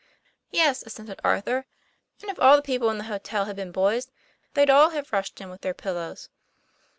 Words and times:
u 0.51 0.57
Yes," 0.57 0.81
assented 0.83 1.19
Arthur; 1.23 1.67
"and 2.23 2.31
if 2.31 2.39
all 2.39 2.55
the 2.55 2.63
people 2.63 2.89
in 2.89 2.97
the 2.97 3.03
hotel 3.03 3.45
had 3.45 3.55
been 3.55 3.71
boys, 3.71 4.09
they'd 4.55 4.67
all 4.67 4.89
have 4.89 5.13
rushed 5.13 5.39
in 5.39 5.51
with 5.51 5.61
their 5.61 5.75
pillows." 5.75 6.29